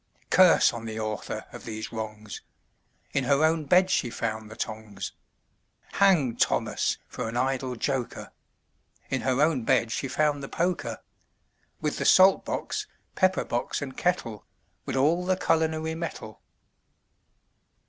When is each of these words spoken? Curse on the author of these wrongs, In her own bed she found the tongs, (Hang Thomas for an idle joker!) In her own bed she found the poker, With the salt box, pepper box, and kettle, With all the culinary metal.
Curse 0.31 0.73
on 0.73 0.85
the 0.85 0.99
author 0.99 1.45
of 1.53 1.63
these 1.63 1.91
wrongs, 1.91 2.41
In 3.13 3.25
her 3.25 3.43
own 3.45 3.65
bed 3.65 3.91
she 3.91 4.09
found 4.09 4.49
the 4.49 4.55
tongs, 4.55 5.11
(Hang 5.91 6.35
Thomas 6.35 6.97
for 7.07 7.29
an 7.29 7.37
idle 7.37 7.75
joker!) 7.75 8.31
In 9.11 9.21
her 9.21 9.39
own 9.39 9.61
bed 9.63 9.91
she 9.91 10.07
found 10.07 10.41
the 10.41 10.49
poker, 10.49 11.03
With 11.81 11.99
the 11.99 12.05
salt 12.05 12.43
box, 12.43 12.87
pepper 13.13 13.45
box, 13.45 13.79
and 13.79 13.95
kettle, 13.95 14.43
With 14.87 14.95
all 14.95 15.23
the 15.23 15.37
culinary 15.37 15.93
metal. 15.93 16.41